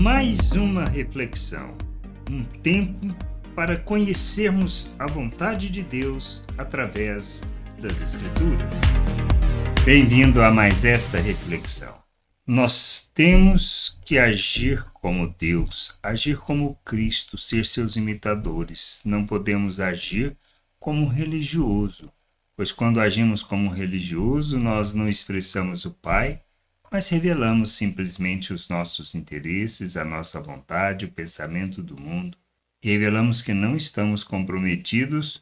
Mais 0.00 0.52
uma 0.52 0.86
reflexão, 0.86 1.76
um 2.30 2.42
tempo 2.42 3.14
para 3.54 3.76
conhecermos 3.76 4.94
a 4.98 5.06
vontade 5.06 5.68
de 5.68 5.82
Deus 5.82 6.46
através 6.56 7.42
das 7.78 8.00
Escrituras. 8.00 8.80
Bem-vindo 9.84 10.40
a 10.40 10.50
mais 10.50 10.86
esta 10.86 11.18
reflexão. 11.18 11.94
Nós 12.46 13.10
temos 13.14 14.00
que 14.02 14.18
agir 14.18 14.82
como 14.94 15.34
Deus, 15.38 15.98
agir 16.02 16.38
como 16.38 16.78
Cristo, 16.82 17.36
ser 17.36 17.66
seus 17.66 17.94
imitadores. 17.94 19.02
Não 19.04 19.26
podemos 19.26 19.80
agir 19.80 20.34
como 20.78 21.08
religioso, 21.08 22.10
pois 22.56 22.72
quando 22.72 23.02
agimos 23.02 23.42
como 23.42 23.68
religioso, 23.68 24.58
nós 24.58 24.94
não 24.94 25.06
expressamos 25.06 25.84
o 25.84 25.90
Pai, 25.90 26.40
mas 26.90 27.08
revelamos 27.08 27.72
simplesmente 27.72 28.52
os 28.52 28.68
nossos 28.68 29.14
interesses, 29.14 29.96
a 29.96 30.04
nossa 30.04 30.40
vontade, 30.40 31.04
o 31.04 31.12
pensamento 31.12 31.82
do 31.82 31.98
mundo, 31.98 32.36
e 32.82 32.90
revelamos 32.90 33.40
que 33.40 33.54
não 33.54 33.76
estamos 33.76 34.24
comprometidos 34.24 35.40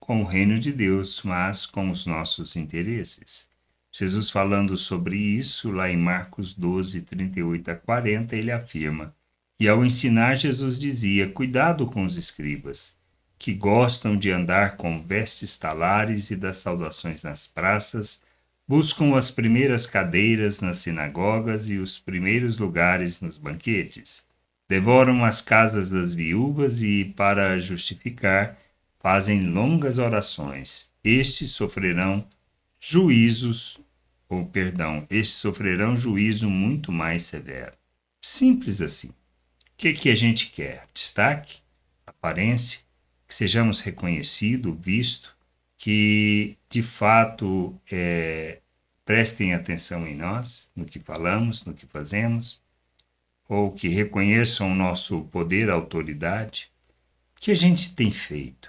com 0.00 0.22
o 0.22 0.24
reino 0.24 0.58
de 0.58 0.72
Deus, 0.72 1.22
mas 1.22 1.66
com 1.66 1.90
os 1.90 2.04
nossos 2.06 2.56
interesses. 2.56 3.48
Jesus 3.92 4.30
falando 4.30 4.76
sobre 4.76 5.16
isso, 5.16 5.70
lá 5.70 5.90
em 5.90 5.96
Marcos 5.96 6.52
12, 6.54 7.02
38 7.02 7.70
a 7.70 7.76
40, 7.76 8.34
ele 8.34 8.50
afirma: 8.50 9.14
E 9.60 9.68
ao 9.68 9.84
ensinar, 9.84 10.34
Jesus 10.34 10.78
dizia: 10.78 11.30
Cuidado 11.30 11.86
com 11.86 12.04
os 12.04 12.16
escribas, 12.16 12.96
que 13.38 13.54
gostam 13.54 14.16
de 14.16 14.30
andar 14.30 14.76
com 14.76 15.02
vestes 15.02 15.56
talares 15.56 16.30
e 16.30 16.36
das 16.36 16.56
saudações 16.56 17.22
nas 17.22 17.46
praças 17.46 18.22
buscam 18.68 19.16
as 19.16 19.30
primeiras 19.30 19.86
cadeiras 19.86 20.60
nas 20.60 20.80
sinagogas 20.80 21.70
e 21.70 21.78
os 21.78 21.98
primeiros 21.98 22.58
lugares 22.58 23.20
nos 23.20 23.38
banquetes. 23.38 24.26
Devoram 24.68 25.24
as 25.24 25.40
casas 25.40 25.90
das 25.90 26.12
viúvas 26.12 26.82
e, 26.82 27.06
para 27.16 27.58
justificar, 27.58 28.58
fazem 29.00 29.48
longas 29.48 29.96
orações. 29.96 30.92
Estes 31.02 31.52
sofrerão 31.52 32.26
juízos, 32.78 33.80
ou 34.28 34.44
perdão, 34.44 35.06
estes 35.08 35.38
sofrerão 35.38 35.96
juízo 35.96 36.50
muito 36.50 36.92
mais 36.92 37.22
severo. 37.22 37.72
Simples 38.20 38.82
assim. 38.82 39.08
O 39.08 39.14
que, 39.78 39.94
que 39.94 40.10
a 40.10 40.14
gente 40.14 40.50
quer? 40.50 40.86
Destaque? 40.92 41.58
Aparência? 42.06 42.80
Que 43.26 43.34
sejamos 43.34 43.80
reconhecidos, 43.80 44.76
visto? 44.78 45.34
Que 45.78 46.58
de 46.68 46.82
fato 46.82 47.74
é, 47.90 48.47
prestem 49.08 49.54
atenção 49.54 50.06
em 50.06 50.14
nós, 50.14 50.70
no 50.76 50.84
que 50.84 51.00
falamos, 51.00 51.64
no 51.64 51.72
que 51.72 51.86
fazemos, 51.86 52.60
ou 53.48 53.72
que 53.72 53.88
reconheçam 53.88 54.70
o 54.70 54.74
nosso 54.74 55.22
poder, 55.32 55.70
autoridade. 55.70 56.70
O 57.34 57.40
que 57.40 57.50
a 57.50 57.54
gente 57.54 57.94
tem 57.94 58.10
feito? 58.10 58.68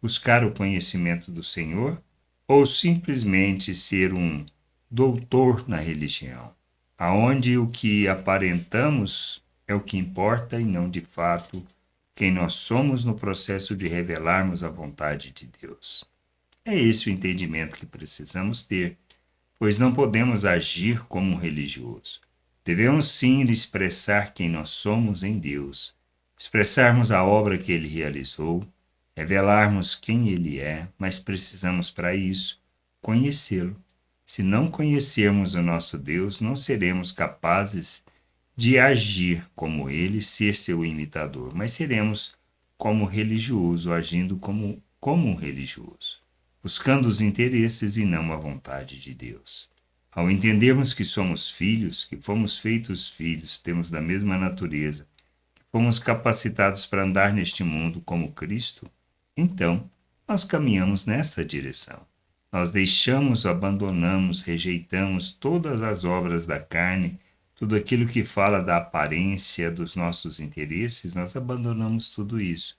Buscar 0.00 0.44
o 0.44 0.52
conhecimento 0.52 1.32
do 1.32 1.42
Senhor 1.42 2.00
ou 2.46 2.64
simplesmente 2.66 3.74
ser 3.74 4.14
um 4.14 4.46
doutor 4.88 5.68
na 5.68 5.78
religião, 5.78 6.54
aonde 6.96 7.58
o 7.58 7.66
que 7.66 8.06
aparentamos 8.06 9.42
é 9.66 9.74
o 9.74 9.80
que 9.80 9.98
importa 9.98 10.60
e 10.60 10.64
não 10.64 10.88
de 10.88 11.00
fato 11.00 11.66
quem 12.14 12.30
nós 12.30 12.52
somos 12.52 13.04
no 13.04 13.16
processo 13.16 13.74
de 13.74 13.88
revelarmos 13.88 14.62
a 14.62 14.68
vontade 14.68 15.32
de 15.32 15.50
Deus. 15.60 16.04
É 16.64 16.76
esse 16.76 17.08
o 17.08 17.12
entendimento 17.12 17.76
que 17.76 17.86
precisamos 17.86 18.62
ter 18.62 18.96
pois 19.60 19.78
não 19.78 19.92
podemos 19.92 20.46
agir 20.46 21.04
como 21.04 21.32
um 21.32 21.36
religioso. 21.36 22.22
Devemos 22.64 23.08
sim 23.08 23.42
expressar 23.42 24.32
quem 24.32 24.48
nós 24.48 24.70
somos 24.70 25.22
em 25.22 25.38
Deus, 25.38 25.94
expressarmos 26.38 27.12
a 27.12 27.22
obra 27.22 27.58
que 27.58 27.70
ele 27.70 27.86
realizou, 27.86 28.66
revelarmos 29.14 29.94
quem 29.94 30.30
ele 30.30 30.58
é, 30.58 30.88
mas 30.96 31.18
precisamos 31.18 31.90
para 31.90 32.14
isso 32.14 32.58
conhecê-lo. 33.02 33.76
Se 34.24 34.42
não 34.42 34.70
conhecermos 34.70 35.52
o 35.52 35.60
nosso 35.60 35.98
Deus, 35.98 36.40
não 36.40 36.56
seremos 36.56 37.12
capazes 37.12 38.02
de 38.56 38.78
agir 38.78 39.46
como 39.54 39.90
ele, 39.90 40.22
ser 40.22 40.56
seu 40.56 40.86
imitador, 40.86 41.54
mas 41.54 41.72
seremos 41.72 42.34
como 42.78 43.04
religioso, 43.04 43.92
agindo 43.92 44.38
como, 44.38 44.82
como 44.98 45.28
um 45.28 45.34
religioso 45.34 46.19
buscando 46.62 47.06
os 47.06 47.20
interesses 47.20 47.96
e 47.96 48.04
não 48.04 48.32
a 48.32 48.36
vontade 48.36 49.00
de 49.00 49.14
Deus. 49.14 49.70
Ao 50.12 50.30
entendermos 50.30 50.92
que 50.92 51.04
somos 51.04 51.50
filhos, 51.50 52.04
que 52.04 52.16
fomos 52.16 52.58
feitos 52.58 53.08
filhos, 53.08 53.58
temos 53.58 53.88
da 53.88 54.00
mesma 54.00 54.36
natureza, 54.36 55.06
que 55.54 55.62
fomos 55.72 55.98
capacitados 55.98 56.84
para 56.84 57.04
andar 57.04 57.32
neste 57.32 57.64
mundo 57.64 58.00
como 58.02 58.32
Cristo, 58.32 58.90
então 59.36 59.88
nós 60.28 60.44
caminhamos 60.44 61.06
nessa 61.06 61.44
direção. 61.44 62.00
Nós 62.52 62.70
deixamos, 62.70 63.46
abandonamos, 63.46 64.42
rejeitamos 64.42 65.32
todas 65.32 65.82
as 65.82 66.04
obras 66.04 66.44
da 66.44 66.58
carne, 66.58 67.18
tudo 67.54 67.76
aquilo 67.76 68.06
que 68.06 68.24
fala 68.24 68.60
da 68.60 68.76
aparência 68.76 69.70
dos 69.70 69.94
nossos 69.94 70.40
interesses, 70.40 71.14
nós 71.14 71.36
abandonamos 71.36 72.10
tudo 72.10 72.40
isso 72.40 72.76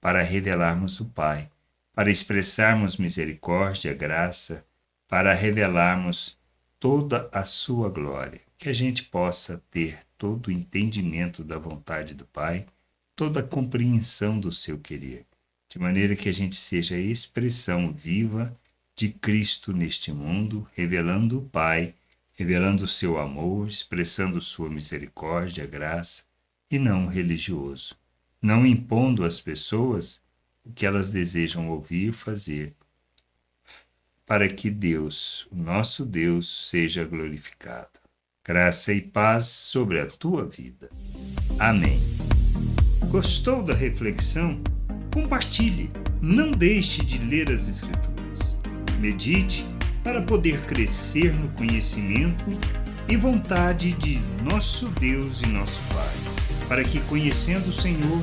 para 0.00 0.22
revelarmos 0.22 0.98
o 1.00 1.04
Pai 1.04 1.48
para 1.94 2.10
expressarmos 2.10 2.96
misericórdia, 2.96 3.92
graça, 3.92 4.64
para 5.06 5.34
revelarmos 5.34 6.38
toda 6.80 7.28
a 7.32 7.44
sua 7.44 7.88
glória, 7.88 8.40
que 8.56 8.68
a 8.68 8.72
gente 8.72 9.04
possa 9.04 9.62
ter 9.70 9.98
todo 10.16 10.46
o 10.46 10.52
entendimento 10.52 11.44
da 11.44 11.58
vontade 11.58 12.14
do 12.14 12.24
Pai, 12.24 12.66
toda 13.14 13.40
a 13.40 13.42
compreensão 13.42 14.40
do 14.40 14.50
seu 14.50 14.78
querer, 14.78 15.26
de 15.68 15.78
maneira 15.78 16.16
que 16.16 16.28
a 16.28 16.32
gente 16.32 16.56
seja 16.56 16.94
a 16.94 16.98
expressão 16.98 17.92
viva 17.92 18.56
de 18.96 19.10
Cristo 19.10 19.72
neste 19.72 20.12
mundo, 20.12 20.66
revelando 20.74 21.38
o 21.38 21.42
Pai, 21.42 21.94
revelando 22.32 22.84
o 22.84 22.88
seu 22.88 23.18
amor, 23.18 23.68
expressando 23.68 24.40
sua 24.40 24.68
misericórdia, 24.68 25.66
graça, 25.66 26.24
e 26.70 26.78
não 26.78 27.06
religioso, 27.06 27.94
não 28.40 28.66
impondo 28.66 29.24
às 29.24 29.38
pessoas 29.38 30.22
o 30.64 30.72
que 30.72 30.86
elas 30.86 31.10
desejam 31.10 31.68
ouvir 31.68 32.08
e 32.08 32.12
fazer, 32.12 32.74
para 34.24 34.48
que 34.48 34.70
Deus, 34.70 35.46
o 35.50 35.56
nosso 35.56 36.04
Deus, 36.04 36.68
seja 36.68 37.04
glorificado. 37.04 38.00
Graça 38.44 38.92
e 38.92 39.00
paz 39.00 39.46
sobre 39.46 40.00
a 40.00 40.06
tua 40.06 40.46
vida. 40.46 40.90
Amém. 41.58 42.00
Gostou 43.08 43.62
da 43.62 43.74
reflexão? 43.74 44.60
Compartilhe. 45.12 45.90
Não 46.20 46.50
deixe 46.50 47.04
de 47.04 47.18
ler 47.18 47.50
as 47.50 47.68
Escrituras. 47.68 48.58
Medite 48.98 49.66
para 50.02 50.22
poder 50.22 50.64
crescer 50.66 51.32
no 51.32 51.48
conhecimento 51.50 52.44
e 53.08 53.16
vontade 53.16 53.92
de 53.92 54.18
nosso 54.42 54.88
Deus 54.88 55.42
e 55.42 55.46
nosso 55.46 55.80
Pai, 55.92 56.66
para 56.68 56.82
que, 56.82 57.00
conhecendo 57.02 57.68
o 57.68 57.72
Senhor, 57.72 58.22